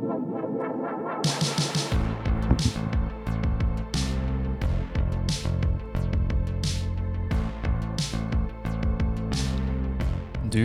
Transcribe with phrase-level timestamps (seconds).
[0.00, 0.06] Du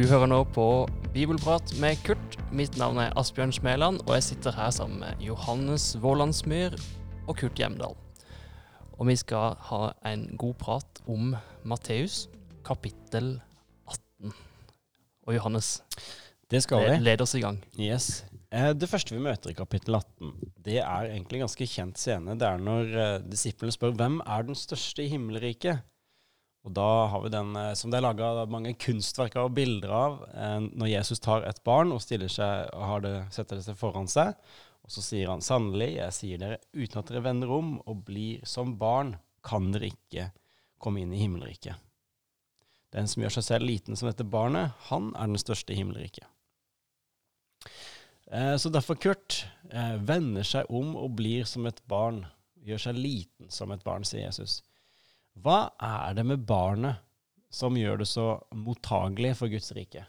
[0.08, 2.38] hører nå på Bibelprat med Kurt.
[2.56, 6.78] Mitt navn er Asbjørn Smeland, og jeg sitter her sammen med Johannes Vålandsmyr
[7.28, 7.98] og Kurt Hjemdal.
[8.96, 11.36] Og vi skal ha en god prat om
[11.68, 12.30] Matteus,
[12.64, 13.42] kapittel
[13.92, 14.32] 18.
[15.28, 15.84] Og Johannes,
[16.52, 17.04] Det skal vi.
[17.04, 17.60] led oss i gang.
[17.76, 18.24] Yes.
[18.56, 20.32] Eh, Det første vi møter i kapittel 18,
[20.64, 22.38] det er egentlig en ganske kjent scene.
[22.40, 25.82] Det er når eh, disiplene spør hvem er den største i himmelriket.
[26.66, 30.22] Og da har vi den eh, som det er laga mange kunstverker og bilder av,
[30.72, 34.38] når Jesus tar et barn og seg og det, setter det seg foran seg.
[34.86, 38.46] Og så sier han sannelig, jeg sier dere, uten at dere vender om og blir
[38.48, 40.30] som barn, kan dere ikke
[40.82, 41.76] komme inn i himmelriket.
[42.94, 46.30] Den som gjør seg selv liten som dette barnet, han er den største i himmelriket.
[48.32, 52.26] Eh, Så derfor Kurt eh, vender seg om og blir som et barn.
[52.66, 54.64] Gjør seg liten som et barn, sier Jesus.
[55.36, 57.02] Hva er det med barnet
[57.54, 60.06] som gjør det så mottagelig for Guds rike?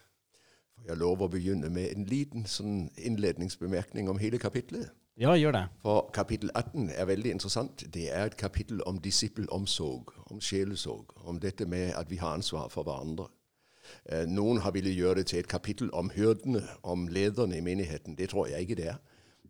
[0.77, 4.93] Får jeg lov å begynne med en liten sånn innledningsbemerkning om hele kapitlet?
[5.17, 5.63] Ja, gjør det.
[5.81, 7.85] For kapittel 18 er veldig interessant.
[7.93, 12.69] Det er et kapittel om disippelomsorg, om sjelesorg, om dette med at vi har ansvar
[12.73, 13.29] for hverandre.
[14.13, 18.19] Eh, Noen har villet gjøre det til et kapittel om hyrdene, om lederne i menigheten.
[18.19, 19.01] Det tror jeg ikke det er.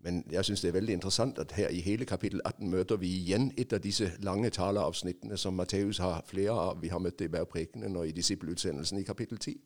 [0.07, 3.09] Men jeg syns det er veldig interessant at her i hele kapittel 18 møter vi
[3.11, 6.83] igjen et av disse lange taleavsnittene som Matteus har flere av.
[6.83, 9.57] Vi har møtt det i bergprekenen og i disippelutsendelsen i kapittel 10.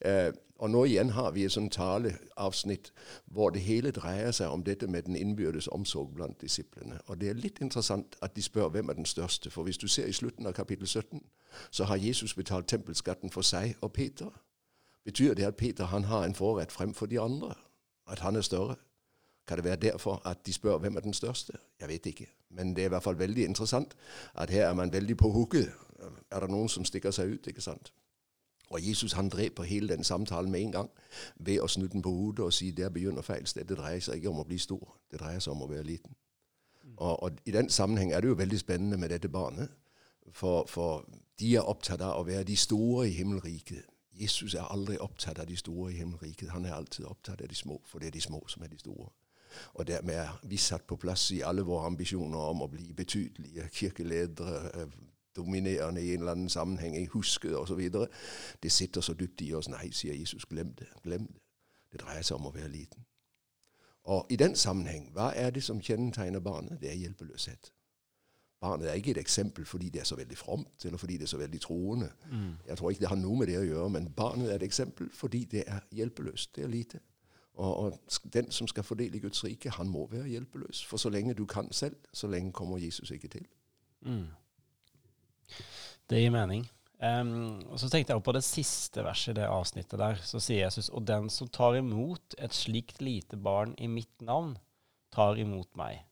[0.00, 2.90] Eh, og nå igjen har vi et sånt taleavsnitt
[3.30, 6.98] hvor det hele dreier seg om dette med den innbyrdes omsorg blant disiplene.
[7.06, 9.50] Og det er litt interessant at de spør hvem er den største.
[9.50, 11.22] For hvis du ser i slutten av kapittel 17,
[11.70, 14.34] så har Jesus betalt tempelskatten for seg og Peter.
[15.04, 17.54] Betyr det at Peter han har en forrett fremfor de andre?
[18.10, 18.76] At han er større?
[19.48, 21.52] Kan det være derfor at de spør hvem er den største?
[21.80, 22.26] Jeg vet ikke.
[22.50, 23.96] Men det er i hvert fall veldig interessant
[24.34, 25.72] at her er man veldig på hooket.
[26.30, 27.46] Er det noen som stikker seg ut?
[27.46, 27.92] ikke sant?
[28.68, 30.90] Og Jesus han dreper hele den samtalen med en gang
[31.36, 33.64] ved å snu den på hodet og si der begynner feil sted.
[33.64, 36.16] Det dreier seg ikke om å bli stor, det dreier seg om å være liten.
[36.96, 39.68] Og, og I den sammenheng er det jo veldig spennende med dette barnet.
[40.32, 41.04] For, for
[41.40, 43.86] de er opptatt av å være de store i himmelriket.
[44.18, 46.50] Jesus er aldri opptatt av de store i himmelriket.
[46.50, 48.78] Han er alltid opptatt av de små, for det er de små som er de
[48.78, 49.08] store.
[49.74, 53.68] Og dermed er vi satt på plass i alle våre ambisjoner om å bli betydelige
[53.72, 54.98] kirkeledere, eh,
[55.36, 57.90] dominerende i en eller annen sammenheng, i husket osv.
[58.62, 59.68] Det sitter så dypt i oss.
[59.68, 60.88] Nei, sier Jesus, glem det.
[61.02, 61.40] Glem det.
[61.92, 63.04] Det dreier seg om å være liten.
[64.08, 66.80] Og i den sammenheng, hva er det som kjennetegner barnet?
[66.80, 67.72] Det er hjelpeløshet.
[68.60, 71.26] Barnet er ikke et eksempel fordi det er så veldig fromt, eller fordi det er
[71.26, 72.10] så veldig troende.
[72.66, 75.10] Jeg tror ikke det har noe med det å gjøre, men barnet er et eksempel
[75.14, 76.56] fordi det er hjelpeløst.
[76.56, 77.00] Det er lite.
[77.58, 78.00] Og, og
[78.32, 80.84] den som skal fordele i Guds rike, han må være hjelpeløs.
[80.86, 83.46] For så lenge du kan selv, så lenge kommer Jesus ikke til.
[84.00, 84.26] Mm.
[86.08, 86.66] Det gir mening.
[86.98, 90.18] Um, og så tenkte jeg på det siste verset i det avsnittet der.
[90.26, 94.56] Så sier Jesus, og den som tar imot et slikt lite barn i mitt navn,
[95.14, 96.02] tar imot meg.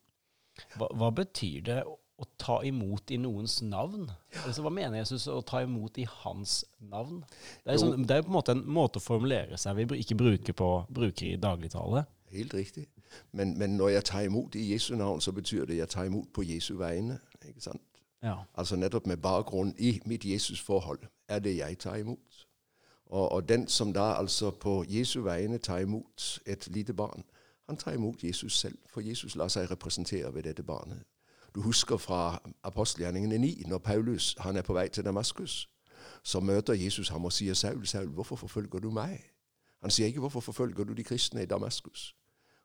[0.78, 1.96] Hva, hva betyr det å,
[2.41, 4.06] ta imot i noens navn?
[4.44, 7.25] Altså, hva mener Jesus å ta imot i hans navn?
[7.64, 10.16] Det er, sånn, det er på en måte en måte å formulere seg vi ikke
[10.22, 12.06] bruker, på, bruker i dagligtale.
[12.32, 12.86] Helt riktig.
[13.36, 16.08] Men, men når jeg tar imot i Jesu navn, så betyr det at jeg tar
[16.08, 17.19] imot på Jesu vegne.
[17.42, 17.84] ikke sant?
[18.26, 18.34] Ja.
[18.54, 20.98] Altså nettopp med bakgrunn i mitt Jesus-forhold
[21.28, 22.47] er det jeg tar imot.
[23.06, 27.22] Og, og den som da altså på Jesu vegne tar imot et lite barn,
[27.66, 31.03] han tar imot Jesus selv, for Jesus lar seg representere ved dette barnet.
[31.54, 35.69] Du husker fra apostelgjerningene 9, når Paulus han er på vei til Damaskus,
[36.22, 39.22] så møter Jesus ham og sier, Saul, Saul, hvorfor forfølger du meg?
[39.82, 42.16] Han sier ikke, hvorfor forfølger du de kristne i Damaskus?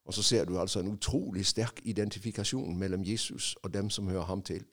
[0.06, 4.26] Og så ser du altså en utrolig sterk identifikasjon mellom Jesus og dem som hører
[4.26, 4.66] ham til.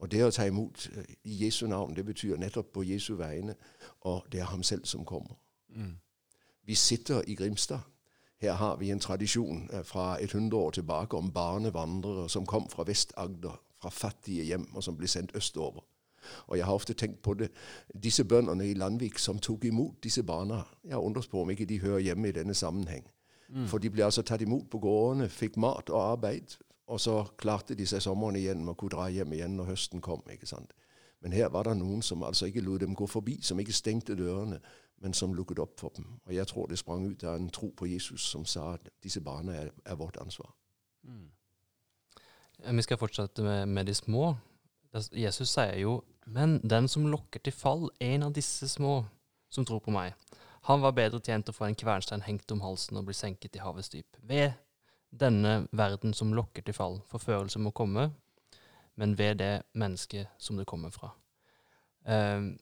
[0.00, 3.54] Og det å ta imot eh, i Jesu navn, det betyr nettopp på Jesu vegne,
[4.00, 5.36] og det er ham selv som kommer.
[6.64, 7.80] Vi sitter i Grimstad.
[8.40, 12.68] Her har vi en tradisjon eh, fra et hundre år tilbake om barnevandrere som kom
[12.68, 15.84] fra Vest-Agder, fra fattige hjem, og som ble sendt østover.
[16.46, 17.48] Og jeg har ofte tenkt på det.
[18.02, 21.80] Disse bøndene i Landvik som tok imot disse barna, jeg undres på om ikke de
[21.80, 23.06] hører hjemme i denne sammenheng.
[23.66, 26.56] For de ble altså tatt imot på gårdene, fikk mat og arbeid,
[26.90, 30.22] og så klarte de seg sommeren igjen og kunne dra hjem igjen når høsten kom.
[30.30, 30.72] ikke sant?
[31.20, 34.16] Men her var det noen som altså ikke lot dem gå forbi, som ikke stengte
[34.18, 34.58] dørene,
[35.00, 36.06] men som lukket opp for dem.
[36.26, 39.20] Og jeg tror det sprang ut av en tro på Jesus som sa at disse
[39.20, 40.50] barna er, er vårt ansvar.
[41.02, 41.28] Mm.
[42.76, 44.34] Vi skal fortsette med, med de små.
[45.12, 49.04] Jesus sier jo Men den som lokker til fall, en av disse små
[49.50, 50.12] som tror på meg,
[50.68, 53.62] han var bedre tjent å få en kvernstein hengt om halsen og bli senket i
[53.64, 54.18] havets dyp.
[54.22, 54.52] Ved
[55.10, 57.00] denne verden som lokker til fall.
[57.10, 58.10] Forførelse må komme,
[58.96, 61.12] men ved det mennesket som det kommer fra.
[62.06, 62.56] Uh,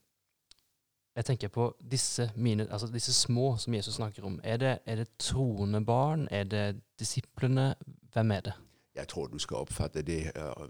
[1.18, 4.40] jeg tenker på disse, mine, altså disse små som Jesus snakker om.
[4.44, 6.28] Er det, er det troende barn?
[6.30, 7.74] Er det disiplene?
[8.12, 8.52] Hvem er det?
[8.94, 10.68] Jeg tror du skal oppfatte det uh,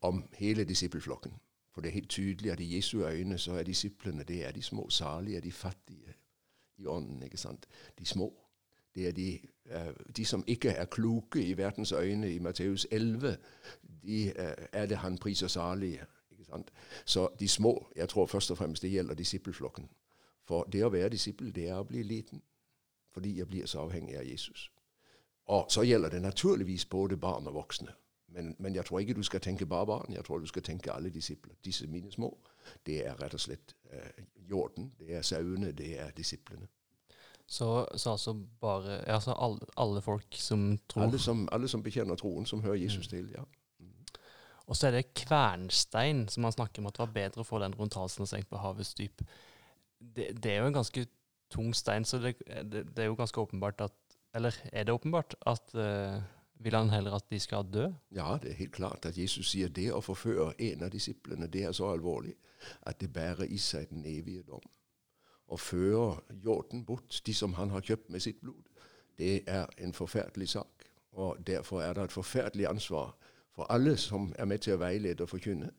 [0.00, 1.32] om hele disippelflokken.
[1.72, 4.62] For det er helt tydelig at i Jesu øyne så er disiplene det er de
[4.62, 4.88] små.
[4.90, 6.14] Salige de fattige
[6.76, 7.22] i ånden.
[7.22, 7.66] ikke sant?
[7.98, 8.32] De små.
[8.94, 9.38] Det er de,
[10.16, 13.36] de som ikke er kloke i verdens øyne i Matteus 11.
[14.02, 14.32] De
[14.72, 16.06] er det han priser salige.
[17.04, 19.88] Så de små, jeg tror først og fremst det gjelder disippelflokken.
[20.46, 22.42] For det å være disippel, det er å bli liten.
[23.10, 24.70] Fordi jeg blir så avhengig av Jesus.
[25.46, 27.94] Og så gjelder det naturligvis både barn og voksne.
[28.28, 30.92] Men, men, jeg tror ikke du skal tenke bare barn, jeg tror du skal tenke
[30.92, 31.54] alle disipler.
[31.64, 32.38] Disse mine små,
[32.86, 36.66] det er rett og slett eh, jorden, det er sauene, det er disiplene.
[37.46, 42.18] Så, så, altså bare altså alle, alle, folk som tror Alle som, alle som bekjenner
[42.18, 43.10] troen, som hører Jesus mm.
[43.10, 43.44] til, ja.
[43.78, 43.92] Mm.
[44.66, 47.60] Og så er det kvernstein, som man snakker om at det var bedre å få
[47.62, 49.22] den rundt halsen og senkt på havets dyp.
[50.00, 51.06] Det, det, er jo en ganske
[51.54, 53.94] tung stein, så det, det, det er jo ganske åpenbart at
[54.36, 56.20] eller er det åpenbart at uh,
[56.60, 57.86] vil han heller at de skal dø?
[58.12, 61.64] Ja, det er helt klart at Jesus sier det å forføre en av disiplene, det
[61.64, 62.34] er så alvorlig
[62.82, 64.64] at det bærer i seg den evige dom.
[65.48, 68.62] Å føre hjorten bort, de som han har kjøpt med sitt blod,
[69.18, 70.88] det er en forferdelig sak.
[71.12, 73.16] Og derfor er det et forferdelig ansvar
[73.54, 75.70] for alle som er med til å veilede og forkynne.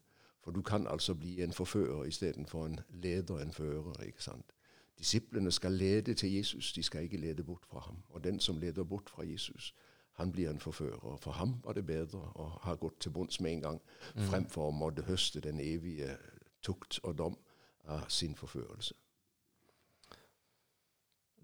[0.41, 4.03] For du kan altså bli en forfører istedenfor en leder, en fører.
[4.03, 4.53] ikke sant?
[4.99, 7.97] Disiplene skal lede til Jesus, de skal ikke lede bort fra ham.
[8.09, 9.75] Og den som leder bort fra Jesus,
[10.13, 11.17] han blir en forfører.
[11.21, 13.81] For ham var det bedre å ha gått til bunns med en gang,
[14.15, 14.23] mm.
[14.23, 16.17] fremfor å måtte høste den evige
[16.65, 17.37] tukt og dom
[17.85, 18.95] av sin forførelse.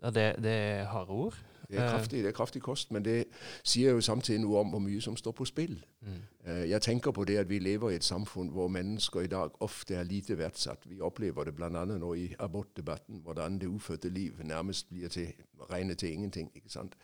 [0.04, 1.42] Ja, det, det er harde ord.
[1.74, 3.26] Det er, kraftig, det er kraftig kost, men det
[3.64, 5.80] sier jo samtidig noe om hvor mye som står på spill.
[6.02, 6.20] Mm.
[6.46, 9.62] Eh, jeg tenker på det at vi lever i et samfunn hvor mennesker i dag
[9.62, 10.86] ofte er lite verdsatt.
[10.90, 11.70] Vi opplever det bl.a.
[11.86, 15.34] nå i abortdebatten, hvordan det ufødte liv nærmest blir til,
[15.72, 16.52] regnet til ingenting.
[16.56, 16.96] ikke sant?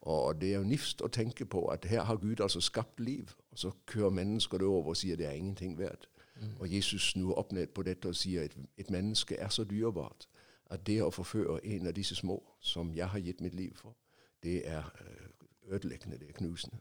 [0.00, 3.34] Og det er jo nifst å tenke på at her har Gud altså skapt liv,
[3.52, 6.08] og så kører mennesker det over og sier det er ingenting verdt.
[6.40, 6.56] Mm.
[6.60, 9.64] Og Jesus snur opp ned på dette og sier at et, et menneske er så
[9.64, 10.28] dyrebart
[10.74, 13.96] at det å forføre en av disse små, som jeg har gitt mitt liv for,
[14.44, 16.80] det er øh, ødeleggende, det er knusende.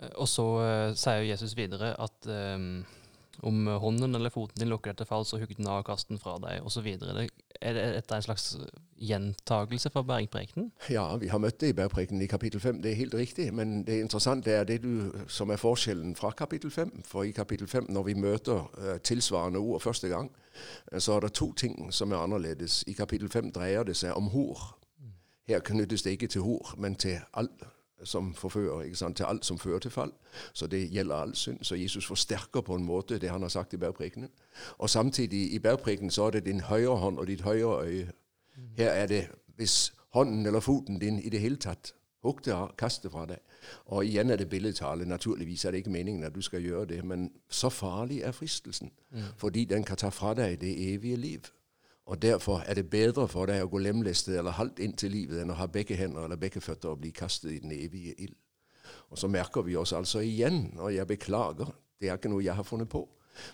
[0.00, 2.84] Eh, og så uh, sier Jesus videre at um,
[3.42, 6.10] om hånden eller foten din lukker deg til fall, så hugg den av og kast
[6.10, 6.86] den fra deg, osv.
[7.64, 8.56] Er dette en slags
[9.00, 10.72] gjentagelse fra bergprekenen?
[10.90, 13.54] Ja, vi har møtt det i bergprekenen i kapittel 5, det er helt riktig.
[13.54, 17.02] Men det interessante er det du, som er forskjellen fra kapittel 5.
[17.08, 20.30] For i kapittel 5, når vi møter uh, tilsvarende ord første gang,
[20.92, 22.84] uh, så er det to ting som er annerledes.
[22.86, 24.76] I kapittel 5 dreier det seg om hor.
[25.48, 27.48] Her knyttes det ikke til hor, men til all
[28.02, 30.12] som forfører, til alt som fører til fall.
[30.52, 31.58] Så det gjelder all synd.
[31.62, 34.30] Så Jesus forsterker på en måte det han har sagt i bergprekenen.
[34.78, 38.10] Og samtidig i bergprekenen så er det din høyre hånd og ditt høyre øye.
[38.76, 41.94] Her er det hvis hånden eller foten din i det hele tatt
[42.24, 43.40] Hugg og av, kast fra deg.
[43.92, 45.04] Og igjen er det billedtale.
[45.04, 48.92] Naturligvis er det ikke meningen at du skal gjøre det, men så farlig er fristelsen.
[49.10, 49.26] Mm.
[49.36, 51.50] Fordi den kan ta fra deg det evige liv.
[52.06, 55.40] Og Derfor er det bedre for deg å gå lemlestet eller halvt inn til livet
[55.40, 58.36] enn å ha begge hender eller begge føtter og bli kastet i den evige ild.
[59.10, 62.54] Og Så merker vi oss altså igjen, og jeg beklager, det er ikke noe jeg
[62.54, 63.08] har funnet på.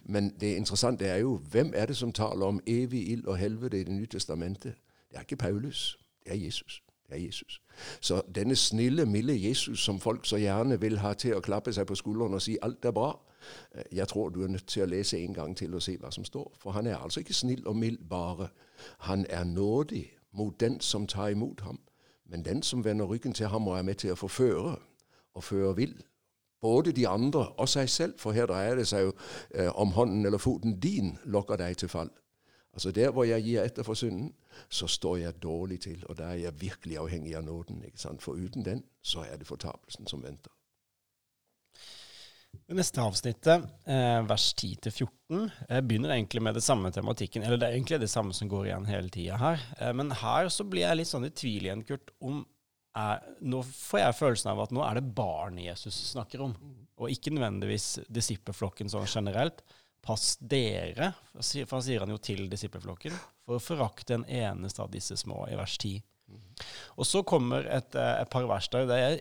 [0.04, 3.80] Men det interessante er jo hvem er det som taler om evig ild og helvete
[3.80, 4.74] i Det nye testamentet?
[5.10, 6.82] Det er ikke Paulus, det er Jesus.
[7.08, 7.60] Det er Jesus.
[8.00, 11.86] Så denne snille, milde Jesus som folk så gjerne vil ha til å klappe seg
[11.86, 13.16] på skulderen og si alt er bra,
[13.92, 16.24] jeg tror du er nødt til å lese en gang til og se hva som
[16.24, 16.52] står.
[16.58, 18.48] For han er altså ikke snill og mild bare.
[18.98, 21.80] Han er nådig mot den som tar imot ham.
[22.24, 24.76] Men den som vender ryggen til ham og er med til å forføre
[25.34, 25.96] og føre vill,
[26.60, 29.12] både de andre og seg selv, for her dreier det seg jo
[29.54, 32.10] eh, om hånden eller foten din lokker deg til fall.
[32.72, 34.34] Altså Der hvor jeg gir etter for synden,
[34.68, 37.82] så står jeg dårlig til, og da er jeg virkelig avhengig av nåden.
[37.84, 38.22] ikke sant?
[38.22, 40.52] For uten den, så er det fortapelsen som venter.
[42.70, 47.42] Det neste avsnittet, eh, vers 10-14, eh, begynner egentlig med det samme tematikken.
[47.42, 49.64] Eller det er egentlig det samme som går igjen hele tida her.
[49.78, 52.44] Eh, men her så blir jeg litt sånn i tvil igjen, Kurt, om
[52.94, 56.54] er, Nå får jeg følelsen av at nå er det barn Jesus snakker om,
[56.98, 59.62] og ikke nødvendigvis disippelflokken sånn generelt.
[60.02, 63.14] Pass dere, for han sier han jo til disippelflokken,
[63.46, 66.00] for å forakte en eneste av disse små, i vers 10.
[66.98, 68.86] Og så kommer et, et par vers der.
[68.86, 69.18] Det er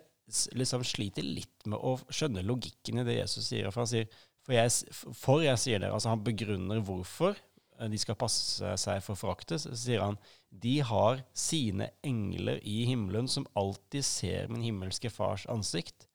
[0.58, 3.70] liksom sliter litt med å skjønne logikken i det Jesus sier.
[3.72, 4.10] For han sier
[4.46, 9.04] for jeg, for jeg sier dere, altså han begrunner hvorfor eh, de skal passe seg
[9.06, 10.18] for forakte, så sier han
[10.50, 16.08] de har sine engler i himmelen som alltid ser min himmelske fars ansikt.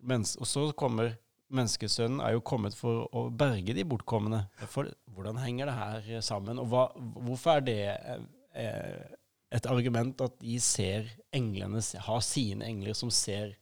[0.00, 1.14] Mens, og så kommer
[1.50, 4.44] menneskesønnen er jo kommet for å berge de bortkomne.
[4.70, 6.60] For hvordan henger det her sammen?
[6.62, 6.84] Og hva,
[7.16, 9.08] hvorfor er det eh,
[9.50, 13.56] et argument at de ser englene, har sine engler som ser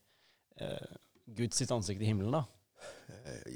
[0.60, 0.96] eh,
[1.36, 2.44] Guds ansikt i himmelen, da?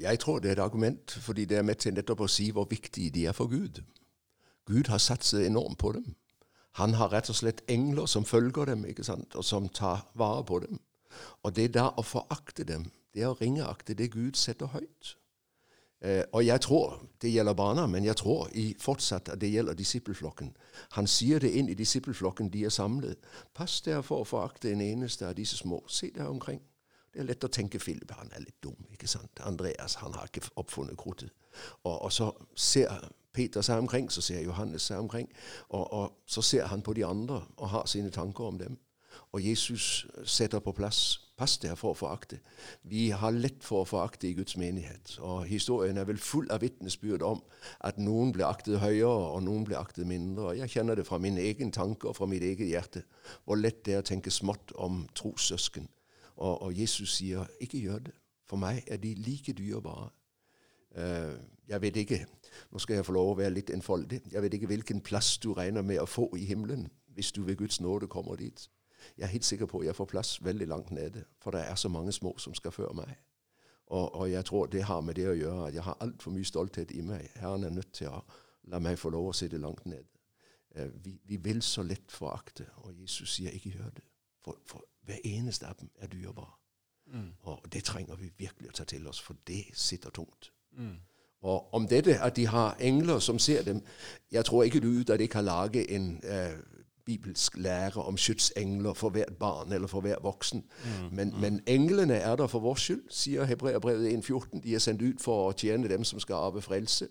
[0.01, 2.67] Jeg tror det er et argument fordi det er med til nettopp å si hvor
[2.69, 3.81] viktige de er for Gud.
[4.65, 6.15] Gud har satset enormt på dem.
[6.79, 10.43] Han har rett og slett engler som følger dem, ikke sant, og som tar vare
[10.45, 10.79] på dem.
[11.43, 15.13] Og det da å forakte dem, det er å ringeakte det Gud setter høyt.
[16.03, 20.51] Eh, og jeg tror det gjelder barna, men jeg tror fortsatt at det gjelder disippelflokken.
[20.91, 23.17] Han sier det inn i disippelflokken, de er samlet.
[23.55, 25.83] Pass dere for å forakte en eneste av disse små.
[25.87, 26.59] Se deg omkring.
[27.13, 29.39] Det er lett å tenke Philip, han er litt dum, ikke sant.
[29.45, 31.29] Andreas, han har ikke oppfunnet kruttet.
[31.83, 32.89] Og, og så ser
[33.33, 35.29] Peter seg omkring, så ser Johannes seg omkring,
[35.69, 38.79] og, og så ser han på de andre og har sine tanker om dem.
[39.31, 42.37] Og Jesus setter på plass Pass dere for å forakte.
[42.85, 45.15] Vi har lett for å forakte i Guds menighet.
[45.25, 47.41] Og historien er vel full av vitnesbyrd om
[47.81, 50.51] at noen blir aktet høyere, og noen blir aktet mindre.
[50.59, 53.01] Jeg kjenner det fra min egen tanke og fra mitt eget hjerte
[53.47, 55.89] hvor lett det er å tenke smått om trossøsken.
[56.35, 58.13] Og, og, Jesus sier, 'Ikke gjør det.
[58.45, 60.11] For meg er de like dyrebare'.
[60.93, 61.33] Uh,
[61.67, 62.25] jeg vet ikke
[62.71, 64.21] Nå skal jeg få lov å være litt enfoldig.
[64.31, 67.57] Jeg vet ikke hvilken plass du regner med å få i himmelen hvis du ved
[67.57, 68.69] Guds nåde kommer dit.
[69.17, 71.75] Jeg er helt sikker på at jeg får plass veldig langt nede, for det er
[71.75, 73.15] så mange små som skal før meg.
[73.87, 76.47] Og, og jeg tror det har med det å gjøre at jeg har altfor mye
[76.47, 77.29] stolthet i meg.
[77.35, 78.23] Herren er nødt til å
[78.71, 80.09] la meg få lov å sitte langt nede.
[80.77, 84.05] Uh, vi, vi, vil så lett forakte, og Jesus sier ikke gjør det.
[84.43, 86.59] For, for hver eneste av dem er dyrebar.
[87.13, 87.33] Mm.
[87.41, 90.51] Og det trenger vi virkelig å ta til oss, for det sitter tungt.
[90.77, 90.95] Mm.
[91.43, 93.81] Og om dette at de har engler som ser dem
[94.31, 96.55] Jeg tror ikke du at de kan lage en uh,
[97.05, 100.65] bibelsk lære om skytsengler for hvert barn eller for hver voksen.
[100.83, 101.15] Mm.
[101.15, 101.39] Men, mm.
[101.39, 104.59] men, englene er der for vår skyld, sier Hebreabrevet 1,14.
[104.63, 107.07] De er sendt ut for å tjene dem som skal arve frelse.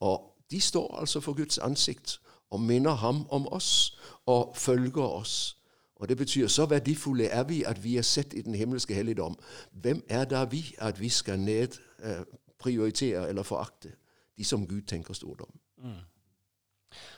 [0.00, 5.56] Og de står altså for Guds ansikt og minner ham om oss og følger oss.
[5.96, 9.38] Og Det betyr så verdifulle er vi at vi er sett i den himmelske helligdom.
[9.72, 13.92] Hvem er da vi at vi skal nedprioritere eh, eller forakte
[14.38, 15.60] de som Gud tenker stort om?
[15.78, 15.90] Mm.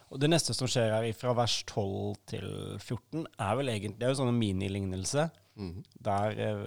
[0.08, 2.46] Og Det neste som skjer her fra vers 12 til
[2.78, 5.28] 14, er vel egentlig det er jo sånn en minilignelse.
[5.58, 5.74] Mm.
[6.06, 6.64] Der eh,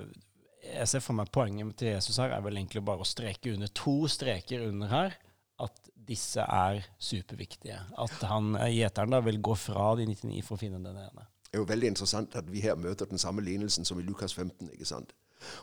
[0.61, 3.71] jeg ser for meg poenget til Jesus her er vel egentlig bare å streke under
[3.77, 5.17] to streker under her.
[5.61, 7.77] At disse er superviktige.
[8.01, 11.27] At han, eh, gjeteren da vil gå fra de 99 for å finne den ene.
[11.51, 14.33] Det er jo veldig interessant at vi her møter den samme lignelsen som i Lukas
[14.33, 14.69] 15.
[14.71, 15.11] ikke sant?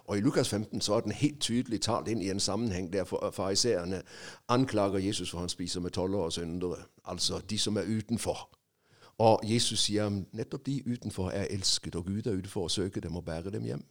[0.04, 3.04] Og I Lukas 15 så er den helt tydelig talt inn i en sammenheng der
[3.32, 4.02] fariseerne
[4.48, 8.48] anklager Jesus for han spiser med tollere og syndere, altså de som er utenfor.
[9.18, 13.00] Og Jesus sier nettopp de utenfor er elsket, og Gud er ute for å søke
[13.00, 13.82] dem og bære dem hjem.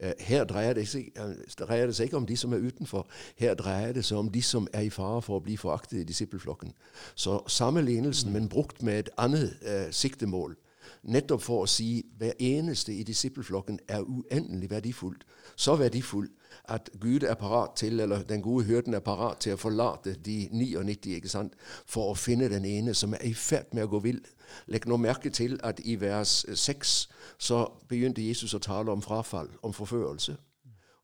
[0.00, 3.08] Eh, her dreier det, seg, eh, dreier det, seg, ikke om de som er utenfor.
[3.36, 6.04] Her dreier det seg om de som er i fare for å bli foraktet i
[6.04, 6.74] disippelflokken.
[7.14, 10.56] Så samme lignelsen, men brukt med et annet eh, siktemål.
[11.02, 15.26] Nettopp for å si hver eneste i disippelflokken er uendelig verdifullt.
[15.56, 16.28] Så verdifull
[16.68, 20.48] at Gud er parat til, eller den gode hyrden er parat til å forlate de
[20.52, 21.54] 99 ikke sant,
[21.86, 24.20] for å finne den ene som er i ferd med å gå vill.
[24.66, 26.96] Legg nå merke til at i vers 6
[27.38, 30.36] så begynte Jesus å tale om frafall, om forførelse.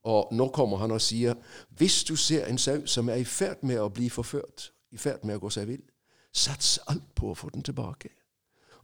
[0.02, 1.34] Og nå kommer han og sier
[1.78, 5.24] hvis du ser en sau som er i ferd med å bli forført, i ferd
[5.24, 5.84] med å gå seg vill,
[6.32, 8.08] sats alt på å få den tilbake.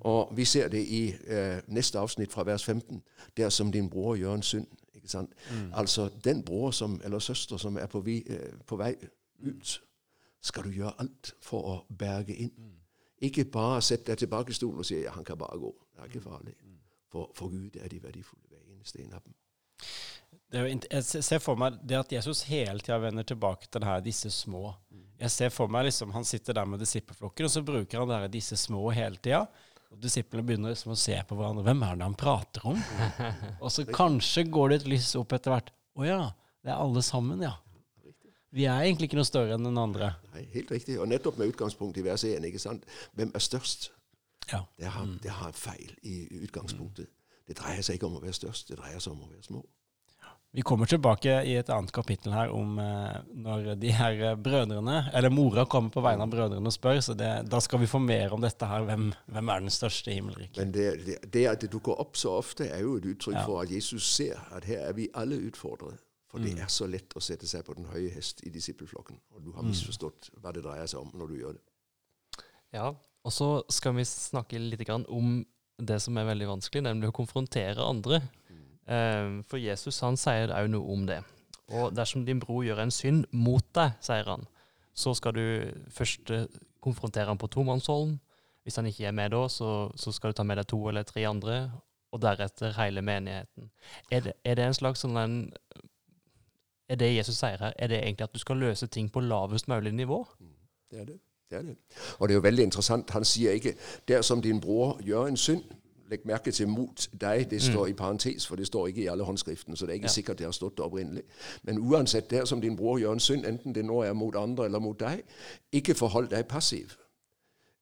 [0.01, 3.03] Og vi ser det i eh, neste avsnitt fra vers 15.
[3.37, 4.67] Der som din bror gjør en synd.
[4.95, 5.31] ikke sant?
[5.51, 5.71] Mm.
[5.75, 8.95] Altså den bror som, eller søster som er på, vi, eh, på, vei
[9.47, 9.81] ut,
[10.43, 12.53] skal du gjøre alt for å berge inn.
[12.57, 12.77] Mm.
[13.21, 15.75] Ikke bare sette deg tilbake i stolen og si ja, han kan bare gå.
[15.95, 16.31] Det er ikke mm.
[16.31, 16.55] farlig.
[16.63, 16.79] Mm.
[17.09, 19.35] For, for Gud er de verdifulle, hver eneste en av dem.
[20.91, 24.75] jeg ser for meg det at Jesus hele tida vender tilbake til her, disse små.
[24.91, 25.09] Mm.
[25.19, 28.29] Jeg ser for meg liksom, Han sitter der med disippelflokken, og så bruker han der,
[28.29, 29.47] disse små hele tida.
[29.89, 31.65] Og Disiplene begynner liksom å se på hverandre.
[31.67, 32.81] Hvem er det han prater om?
[33.63, 35.73] og så kanskje går det et lys opp etter hvert.
[35.99, 36.21] Å ja,
[36.65, 37.55] det er alle sammen, ja.
[38.55, 40.15] Vi er egentlig ikke noe større enn den andre.
[40.33, 40.97] Nei, Helt riktig.
[41.01, 42.45] Og nettopp med utgangspunkt i vers 1.
[42.49, 42.87] ikke sant?
[43.17, 43.91] Hvem er størst?
[44.49, 44.63] Ja.
[44.79, 45.19] Det, har, mm.
[45.25, 47.11] det har feil i utgangspunktet.
[47.49, 49.63] Det dreier seg ikke om å være størst, det dreier seg om å være små.
[50.57, 55.03] Vi kommer tilbake i et annet kapittel her om eh, når de her eh, brødrene,
[55.15, 58.01] eller mora kommer på vegne av brødrene og spør, så det, da skal vi få
[58.01, 58.87] mer om dette her.
[58.89, 60.63] Hvem, hvem er den største i himmelriket?
[60.63, 63.45] Men det, det, det, at det dukker opp så ofte, er jo et uttrykk ja.
[63.45, 66.01] for at Jesus ser at her er vi alle utfordret.
[66.29, 69.17] For det er så lett å sette seg på den høye hest i disippelflokken.
[69.33, 72.43] Og du har misforstått hva det dreier seg om når du gjør det.
[72.77, 72.91] Ja,
[73.25, 75.41] og så skal vi snakke litt grann om
[75.79, 78.21] det som er veldig vanskelig, nemlig å konfrontere andre.
[78.89, 81.21] Eh, For Jesus han sier òg noe om det.
[81.69, 84.47] Og dersom din bror gjør en synd mot deg, sier han,
[84.97, 85.45] så skal du
[85.93, 86.47] først eh,
[86.81, 88.17] konfrontere ham på tomannshånd.
[88.63, 91.05] Hvis han ikke er med da, så, så skal du ta med deg to eller
[91.09, 91.59] tre andre,
[92.13, 93.71] og deretter hele menigheten.
[94.11, 95.39] Er det, er det en slags sånn en
[96.89, 99.69] Er det Jesus sier her, er det egentlig at du skal løse ting på lavest
[99.69, 100.23] mulig nivå?
[100.91, 101.19] Det er det.
[101.51, 101.75] det er det.
[102.19, 103.11] Og det er jo veldig interessant.
[103.11, 103.75] Han sier ikke
[104.09, 105.69] 'dersom din bror gjør en synd'.
[106.09, 107.49] Legg merke til 'mot deg'.
[107.51, 109.77] Det står i parentes, for det står ikke i alle håndskriften.
[109.77, 110.09] Så det er ikke Ja.
[110.09, 111.23] sikkert det har stått der opprinnelig.
[111.63, 114.65] Men uansett, der som din bror gjør en synd, enten det nå er mot andre
[114.65, 115.23] eller mot deg,
[115.73, 116.97] ikke forhold deg passiv.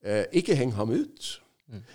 [0.02, 1.42] Eh, ikke heng ham ut.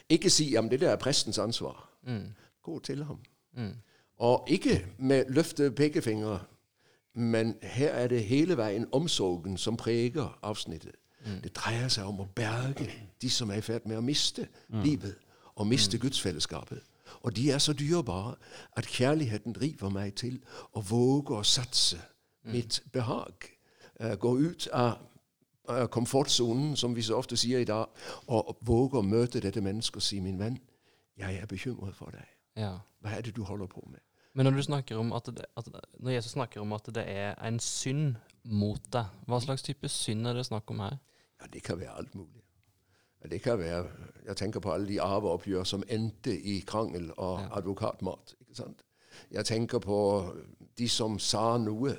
[0.09, 1.87] Ikke si 'jamen, det der er prestens ansvar'.
[2.03, 2.23] Mm.
[2.63, 3.19] Gå til ham.
[3.57, 3.73] Mm.
[4.17, 6.39] Og ikke med løftede pekefingre,
[7.15, 10.91] men her er det hele veien omsorgen som preger avsnittet.
[11.43, 14.47] Det dreier seg om å berge de som er i ferd med å miste
[14.83, 15.15] livet
[15.61, 16.81] og miste gudsfellesskapet.
[17.21, 18.35] Og de er så dyrebare
[18.77, 20.39] at kjærligheten driver meg til
[20.73, 21.99] å våge å satse
[22.49, 23.47] mitt behag.
[24.01, 24.97] Uh, gå ut av
[25.69, 27.89] av komfortsonen, som vi så ofte sier i dag,
[28.27, 30.59] og våge å møte dette mennesket og si 'min venn,
[31.17, 32.31] jeg er bekymret for deg'.
[32.55, 32.79] Ja.
[33.01, 33.99] Hva er det du holder på med?
[34.33, 35.67] Men når, du snakker om at det, at
[35.99, 40.27] når Jesus snakker om at det er en synd mot deg, hva slags type synd
[40.27, 40.97] er det snakk om her?
[41.41, 42.41] Ja, det kan være alt mulig.
[43.23, 43.85] Ja, det kan være
[44.25, 47.47] Jeg tenker på alle de arveoppgjør som endte i krangel og Ja.
[47.57, 48.35] advokatmat.
[48.39, 48.83] ikke sant?
[49.31, 50.23] Jeg tenker på
[50.77, 51.95] de som sa noe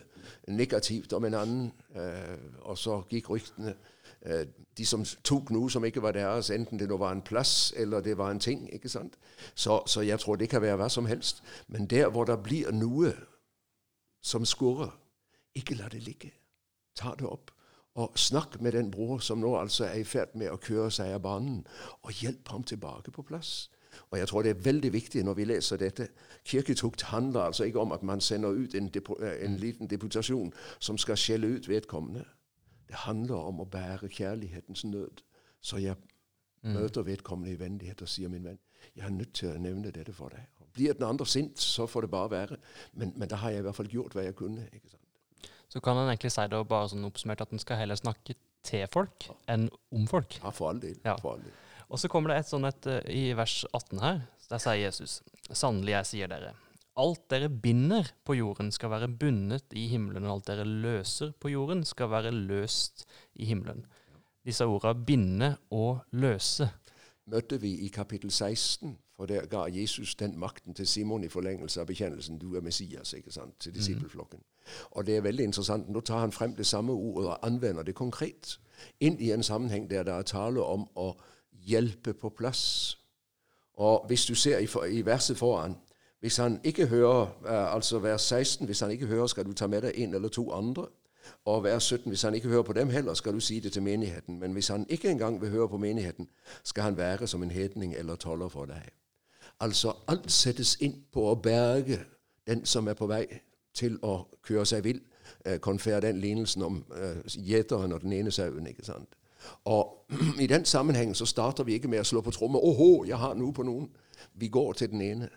[0.48, 3.74] negativt om en annen, eh, og så gikk ryktene.
[4.22, 4.44] Eh,
[4.78, 8.00] de som tok noe som ikke var deres, enten det nå var en plass eller
[8.00, 8.68] det var en ting.
[8.74, 9.18] ikke sant?
[9.54, 11.42] Så, så jeg tror det kan være hva som helst.
[11.68, 13.12] Men der hvor det blir noe
[14.22, 14.90] som skurrer,
[15.54, 16.30] ikke la det ligge.
[16.96, 17.50] Ta det opp.
[17.94, 21.12] Og snakk med den bror som nå altså er i ferd med å køre seg
[21.12, 21.66] av banen,
[22.02, 23.70] og hjelp ham tilbake på plass.
[24.10, 26.08] Og jeg tror det er veldig viktig når vi leser dette.
[26.44, 28.88] Kirketukt handler altså ikke om at man sender ut en,
[29.20, 32.24] eh, en liten deputasjon som skal skjelle ut vedkommende.
[32.88, 35.22] Det handler om å bære kjærlighetens nød.
[35.60, 35.96] Så jeg
[36.62, 38.58] møter vedkommende i vennlighet og sier, min venn,
[38.96, 40.48] jeg er nødt til å nevne dette for deg.
[40.72, 42.56] Blir den andre sint, så får det bare være.
[42.92, 44.68] Men, men da har jeg i hvert fall gjort hva jeg kunne.
[44.72, 45.01] ikke sant?
[45.72, 48.84] Så kan en egentlig si det bare sånn oppsummert at en skal heller snakke til
[48.92, 50.36] folk enn om folk.
[50.42, 50.98] Ja, for all del.
[51.00, 51.16] Ja.
[51.22, 51.54] For all del.
[51.88, 54.20] Og så kommer det et sånn et eh, i vers 18 her.
[54.52, 56.52] Der sier Jesus, sannelig jeg sier dere,
[57.00, 61.54] alt dere binder på jorden skal være bundet i himmelen, og alt dere løser på
[61.54, 63.06] jorden skal være løst
[63.40, 63.86] i himmelen.
[64.44, 66.68] Disse ordene binde og løse.
[67.32, 71.80] møtte vi i kapittel 16, for der ga Jesus den makten til Simon i forlengelse
[71.80, 74.42] av bekjennelsen 'Du er Messias', ikke sant, til disippelflokken.
[74.90, 75.88] Og det er veldig interessant.
[75.88, 78.58] Nå tar han frem det samme ordet og anvender det konkret
[79.00, 81.12] inn i en sammenheng der det er tale om å
[81.52, 82.96] hjelpe på plass.
[83.74, 85.76] Og hvis du ser i, i verset foran
[86.20, 89.66] Hvis han ikke hører, eh, altså vers 16, hvis han ikke hører, skal du ta
[89.66, 90.86] med deg en eller to andre.
[91.44, 93.82] Og vers 17, hvis han ikke hører på dem heller, skal du si det til
[93.82, 94.38] menigheten.
[94.38, 96.28] Men hvis han ikke engang vil høre på menigheten,
[96.64, 98.82] skal han være som en hedning eller toller for deg.
[99.60, 101.98] Altså, alt settes inn på å berge
[102.46, 103.26] den som er på vei
[103.74, 105.00] til å køre seg vill.
[105.44, 106.84] Eh, Konfer den lignelsen om
[107.26, 109.16] gjeteren og den ene sauen, ikke sant.
[109.64, 110.06] Og
[110.44, 112.58] i den sammenhengen så starter vi ikke med å slå på tromme.
[112.58, 113.90] 'Åhå, jeg har noe på noen'.
[114.34, 115.28] Vi går til den ene.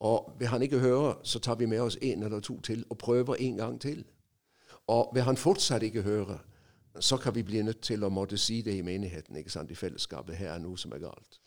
[0.00, 2.98] Og vil han ikke høre, så tar vi med oss en eller to til og
[2.98, 4.04] prøver en gang til.
[4.86, 6.38] Og vil han fortsatt ikke høre,
[7.00, 9.74] så kan vi bli nødt til å måtte si det i menigheten, ikke sant, i
[9.74, 10.36] fellesskapet.
[10.36, 11.40] Her er noe som er galt.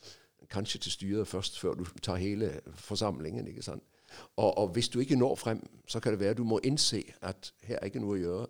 [0.50, 3.48] Kanskje til styret først, før du tar hele forsamlingen.
[3.48, 3.84] ikke sant?
[4.36, 7.54] Og, og hvis du ikke når frem, så kan det være du må innse at
[7.64, 8.48] her er ikke noe å gjøre.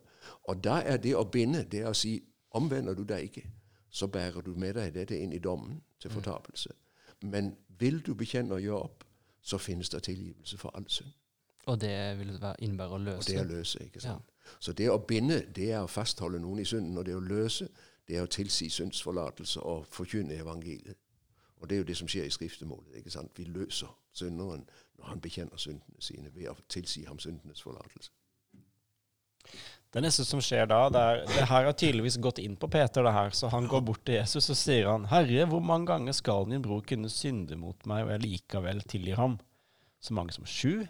[0.49, 2.17] Og da er det å binde, det er å si
[2.55, 3.43] omvender du deg ikke,
[3.89, 6.73] så bærer du med deg dette inn i dommen til fortapelse.
[7.21, 9.03] Men vil du bekjenne og gjøre opp,
[9.41, 11.11] så finnes det tilgivelse for all synd.
[11.65, 13.17] Og det vil være innebære å løse?
[13.17, 14.31] Og det er å løse, ikke sant?
[14.59, 16.97] Så det å binde, det er å fastholde noen i synden.
[16.97, 17.67] Og det å løse,
[18.07, 20.97] det er å tilsi syndsforlatelse og forkynne evangeliet.
[21.61, 22.97] Og det er jo det som skjer i skriftemålet.
[22.99, 23.31] ikke sant?
[23.37, 24.65] Vi løser synderen
[24.97, 28.11] når han bekjenner syndene sine ved å tilsi ham syndenes forlatelse.
[29.95, 33.05] Det neste som skjer da, det, er, det her har tydeligvis gått inn på Peter,
[33.05, 33.29] det her.
[33.31, 36.63] Så han går bort til Jesus og sier han, 'Herre, hvor mange ganger skal din
[36.65, 39.39] bror kunne synde mot meg, og jeg likevel tilgir ham?'
[40.03, 40.83] Så mange som sju?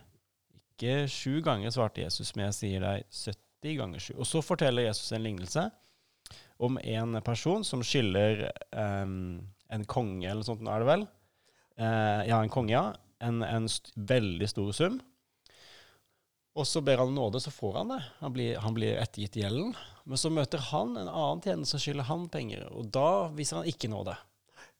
[0.73, 4.13] Ikke sju ganger, svarte Jesus, men jeg sier deg 70 ganger sju.
[4.17, 5.69] Og så forteller Jesus en lignelse
[6.57, 11.05] om en person som skylder em, en konge, eller sånt, er det vel?
[11.77, 12.85] Eh, ja, en konge, ja.
[13.23, 14.99] En, en st veldig stor sum.
[16.55, 18.01] Og så ber han nåde, så får han det.
[18.21, 19.73] Han blir, han blir ettergitt gjelden.
[20.07, 23.67] Men så møter han en annen tjener som skylder han penger, og da viser han
[23.69, 24.15] ikke nåde.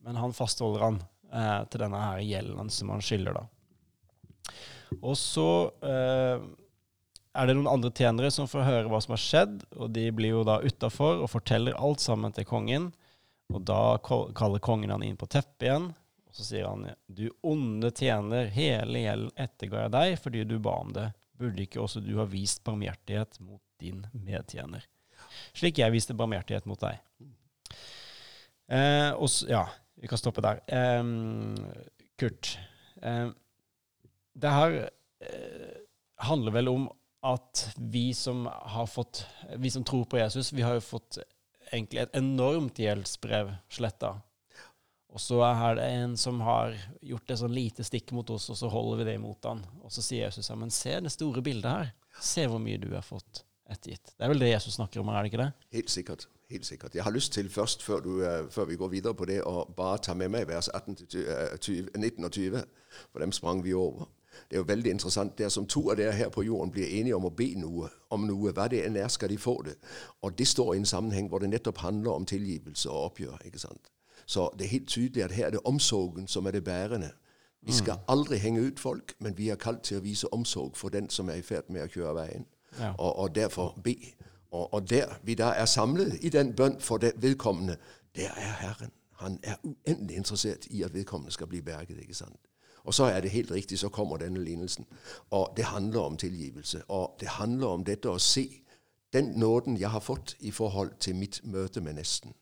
[0.05, 1.01] Men han fastholder han
[1.33, 3.47] eh, til denne her gjelden som han skylder, da.
[5.01, 5.49] Og så
[5.83, 6.45] eh,
[7.35, 10.37] er det noen andre tjenere som får høre hva som har skjedd, og de blir
[10.37, 12.91] jo da utafor og forteller alt sammen til kongen.
[13.53, 15.91] Og da kaller kongen han inn på teppet igjen,
[16.25, 20.79] og så sier han du onde tjener, hele gjelden ettergår jeg deg fordi du ba
[20.81, 21.09] om det.
[21.35, 24.85] Burde ikke også du ha vist barmhjertighet mot din medtjener?
[25.55, 26.99] Slik jeg viste barmhjertighet mot deg.
[28.71, 29.65] Eh, og ja,
[29.99, 30.61] vi kan stoppe der.
[30.67, 31.03] Eh,
[32.19, 32.55] Kurt.
[33.03, 33.27] Eh,
[34.35, 35.75] det her eh,
[36.23, 36.87] handler vel om
[37.25, 39.23] at vi som har fått
[39.57, 41.17] Vi som tror på Jesus, vi har jo fått
[41.71, 44.15] egentlig et enormt gjeldsbrev sletta.
[45.15, 46.75] Og så er det en som har
[47.05, 49.61] gjort et sånn lite stikk mot oss, og så holder vi det imot han.
[49.79, 51.93] Og så sier Jesus men se det store bildet her.
[52.19, 54.11] Se hvor mye du har fått ettergitt.
[54.11, 55.51] Det er vel det Jesus snakker om, er det ikke det?
[55.77, 56.27] Helt sikkert.
[56.51, 56.95] Helt sikkert.
[56.95, 59.63] Jeg har lyst til først, før, du, uh, før vi går videre på det, å
[59.77, 62.67] bare ta med meg vers 18 20, 19 og 20,
[63.09, 64.05] for dem sprang vi over.
[64.49, 65.37] Det er jo veldig interessant.
[65.37, 67.89] Det er som to av dere her på jorden blir enige om å be noe,
[68.09, 69.75] om noe, hva det enn er, skal de få det.
[70.21, 73.41] Og det står i en sammenheng hvor det nettopp handler om tilgivelse og oppgjør.
[73.45, 73.91] ikke sant?
[74.25, 77.11] Så det er helt tydelig at her er det omsorgen som er det bærende.
[77.61, 78.03] Vi skal mm.
[78.07, 81.29] aldri henge ut folk, men vi er kalt til å vise omsorg for den som
[81.29, 82.45] er i ferd med å kjøre veien
[82.79, 82.91] ja.
[82.97, 83.95] og, og, derfor be.
[84.51, 87.77] Og, og, der vi da er samlet i den bønn for det vedkommende,
[88.15, 88.91] der er Herren.
[89.15, 91.97] Han er uendelig interessert i at vedkommende skal bli berget.
[92.01, 92.39] ikke sant?
[92.85, 94.85] Og så er det helt riktig, så kommer denne lignelsen.
[95.29, 96.83] Og det handler om tilgivelse.
[96.87, 98.61] Og det handler om dette å se
[99.13, 102.33] den nåden jeg har fått i forhold til mitt møte med nesten.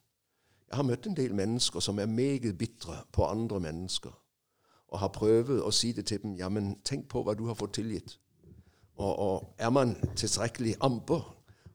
[0.69, 4.11] Jeg har møtt en del mennesker som er meget bitre på andre mennesker,
[4.87, 7.57] og har prøvd å si det til dem ja, men tenk på hva du har
[7.59, 8.17] fått tilgitt.
[8.97, 11.21] Og, og er man tilstrekkelig amper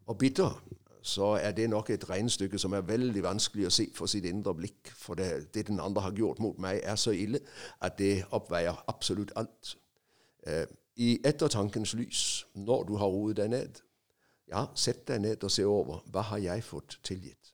[0.07, 0.59] og bitter,
[1.03, 4.55] så er det nok et regnestykke som er veldig vanskelig å se for sitt indre
[4.55, 4.91] blikk.
[4.97, 7.41] For det, det den andre har gjort mot meg, er så ille
[7.81, 9.77] at det oppveier absolutt alt.
[10.47, 13.83] Eh, I ettertankens lys, når du har roet deg ned,
[14.51, 17.53] ja, sett deg ned og se over hva har jeg fått tilgitt.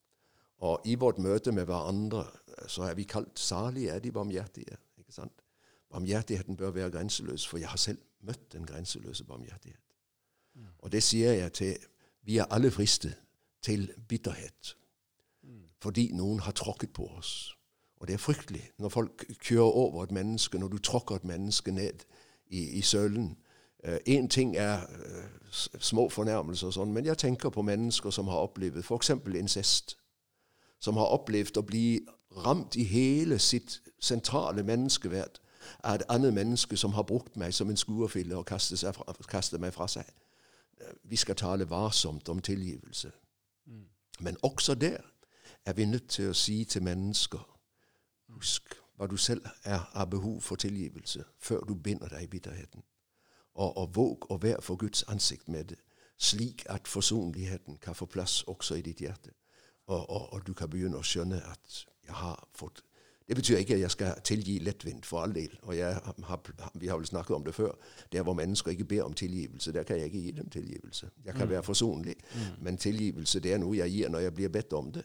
[0.64, 2.24] Og i vårt møte med hverandre
[2.70, 4.76] så er vi kalt 'salige er de barmhjertige'.
[4.98, 5.42] ikke sant?
[5.90, 9.80] Barmhjertigheten bør være grenseløs, for jeg har selv møtt den grenseløse barmhjertighet.
[10.54, 10.66] Mm.
[10.78, 11.76] Og det sier jeg til
[12.22, 13.14] Vi er alle fristet
[13.64, 14.74] til bitterhet
[15.84, 17.56] fordi noen har tråkket på oss.
[18.00, 21.72] Og det er fryktelig når folk kjører over et menneske, når du tråkker et menneske
[21.72, 22.06] ned
[22.46, 23.36] i, i sølen.
[24.08, 25.50] Én uh, ting er uh,
[25.80, 29.10] små fornærmelser og sånn, men jeg tenker på mennesker som har opplevd f.eks.
[29.34, 29.96] incest.
[30.80, 32.00] Som har opplevd å bli
[32.46, 35.40] ramt i hele sitt sentrale menneskeverd
[35.84, 39.88] av et annet menneske som har brukt meg som en skuerfille og kastet, meg fra
[39.88, 40.08] seg.
[41.04, 43.12] Vi skal tale varsomt om tilgivelse.
[43.66, 43.86] Mm.
[44.20, 44.98] Men også der
[45.64, 47.50] er vi nødt til å si til mennesker
[48.34, 52.82] Husk hva du selv er av behov for tilgivelse, før du binder deg i bitterheten.
[53.54, 55.78] Og, og våg å være for Guds ansikt med det,
[56.18, 59.34] slik at forsonligheten kan få plass også i ditt hjerte.
[59.86, 62.84] Og, og, og, du kan begynne å skjønne at jeg har fått
[63.28, 65.58] det betyr ikke at jeg skal tilgi lettvint, for all del.
[65.62, 65.74] Og
[66.26, 66.40] har,
[66.74, 67.72] vi har vel snakket om det før.
[68.12, 71.10] Der hvor mennesker ikke ber om tilgivelse, der kan jeg ikke gi dem tilgivelse.
[71.24, 71.50] Jeg kan mm.
[71.50, 72.64] være forsonlig, mm.
[72.64, 75.04] men tilgivelse det er noe jeg gir når jeg blir bedt om det.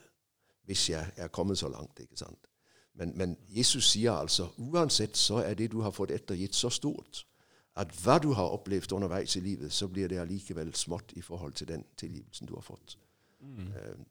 [0.66, 2.00] Hvis jeg er kommet så langt.
[2.00, 2.48] ikke sant?
[2.96, 7.26] Men, men Jesus sier altså uansett så er det du har fått ettergitt, så stort
[7.80, 11.54] at hva du har opplevd underveis i livet, så blir det allikevel smått i forhold
[11.54, 12.98] til den tilgivelsen du har fått.
[13.40, 13.68] Mm.
[13.68, 14.02] Uh,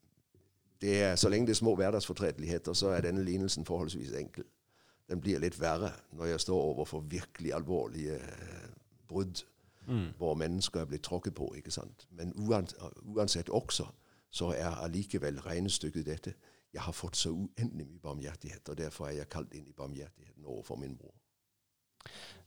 [0.83, 4.45] er, så lenge det er små hverdagsfortredeligheter, så er denne lignelsen forholdsvis enkel.
[5.09, 8.69] Den blir litt verre når jeg står overfor virkelig alvorlige eh,
[9.09, 9.43] brudd,
[9.87, 10.07] mm.
[10.19, 11.53] hvor mennesker er blitt tråkket på.
[11.57, 12.07] ikke sant?
[12.11, 13.89] Men uansett også,
[14.31, 16.35] så er allikevel regnestykket dette.
[16.73, 20.45] Jeg har fått så uendelig mye barmhjertighet, og derfor er jeg kalt inn i barmhjertigheten
[20.45, 21.15] overfor min bror.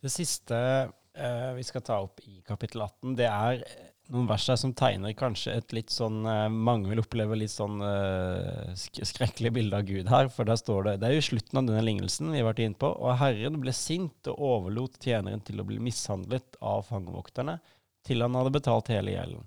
[0.02, 3.64] Det siste eh, vi skal ta opp i kapittel 18, det er
[4.12, 7.82] noen vers her som tegner kanskje et litt sånn uh, Mange vil oppleve litt sånn
[7.84, 10.30] uh, skrekkelig bilde av Gud her.
[10.34, 12.80] For der står det Det er jo slutten av denne lignelsen vi har vært inne
[12.82, 12.92] på.
[12.92, 17.60] Og Herren ble sint og overlot tjeneren til å bli mishandlet av fangevokterne
[18.08, 19.46] til han hadde betalt hele gjelden.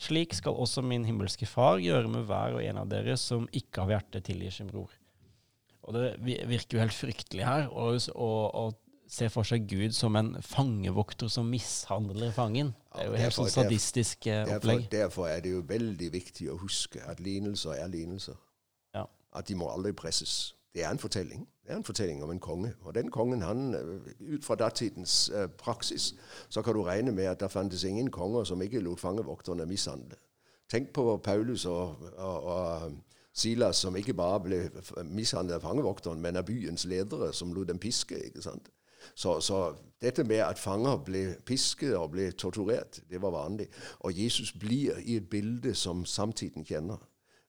[0.00, 3.84] Slik skal også min himmelske Far gjøre med hver og en av dere som ikke
[3.84, 4.92] av hjertet tilgir sin bror.
[5.84, 6.06] Og det
[6.48, 7.68] virker jo helt fryktelig her.
[7.68, 8.78] Og, og, og
[9.10, 12.74] ser for seg Gud som en fangevokter som mishandler fangen.
[12.94, 14.86] Det er jo helt sånn sadistisk derfor, opplegg.
[14.92, 18.38] Derfor, er det jo veldig viktig å huske at lignelser er lignelser.
[18.94, 19.06] Ja.
[19.34, 20.54] At de må aldri presses.
[20.74, 21.42] Det er en fortelling.
[21.66, 22.72] Det er en fortelling om en konge.
[22.86, 26.14] Og den kongen, han, eh, ut fra datidens eh, praksis,
[26.48, 30.18] så kan du regne med at det fantes ingen konger som ikke lot fangevokterne mishandle.
[30.70, 32.92] Tenk på Paulus og, og, og
[33.32, 34.58] Silas, som ikke bare ble
[35.04, 38.18] mishandlet av fangevokteren, men av byens ledere, som lot dem piske.
[38.26, 38.70] ikke sant?
[39.14, 43.66] Så, så, dette med at fanger ble pisket og ble torturert, det var vanlig.
[44.00, 46.96] Og Jesus blir i et bilde som samtiden kjenner.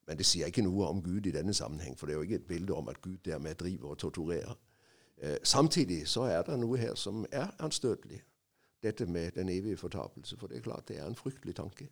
[0.08, 2.42] Men det sier ikke noe om Gud i denne sammenheng, for det er jo ikke
[2.42, 4.58] et bilde om at Gud dermed driver og torturerer.
[5.22, 8.24] Eh, samtidig så er det noe her som er anstøtelig.
[8.84, 10.38] Dette med den evige fortapelse.
[10.38, 11.88] For det er klart det er en fryktelig tanke.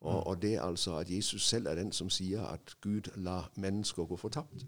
[0.00, 4.04] Og, og det altså at Jesus selv er den som sier at Gud lar mennesker
[4.04, 4.66] gå fortapt,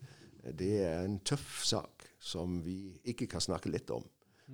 [0.59, 4.07] det er en tøff sak som vi ikke kan snakke lett om.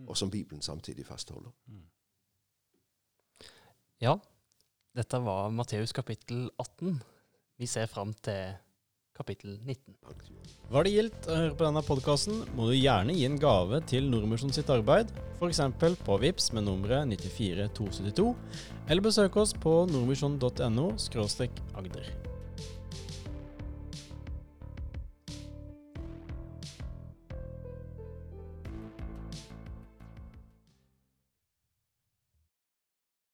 [0.08, 1.52] Og som Bibelen samtidig fastholder.
[1.70, 1.84] Mm.
[4.02, 4.16] Ja,
[4.94, 6.98] dette var Matteus kapittel 18.
[7.58, 8.56] Vi ser fram til
[9.14, 9.94] kapittel 19.
[10.74, 14.10] Var det gildt å høre på denne podkasten, må du gjerne gi en gave til
[14.10, 15.62] Nordmisjon sitt arbeid, f.eks.
[16.02, 18.28] på VIPS med nummeret 94272,
[18.88, 20.90] eller besøk oss på nordmisjon.no
[21.78, 22.23] agder.